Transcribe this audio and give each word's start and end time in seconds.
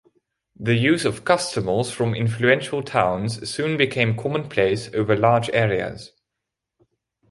The 0.59 0.73
use 0.73 1.05
of 1.05 1.23
custumals 1.23 1.91
from 1.91 2.15
influential 2.15 2.81
towns 2.81 3.47
soon 3.47 3.77
became 3.77 4.17
commonplace 4.17 4.91
over 4.95 5.15
large 5.15 5.51
areas. 5.53 6.13